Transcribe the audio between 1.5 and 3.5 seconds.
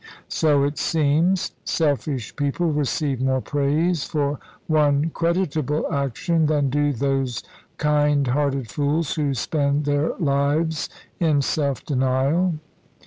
Selfish people receive more